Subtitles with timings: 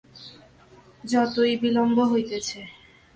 [1.03, 2.59] যতই বিলম্ব হইতেছে।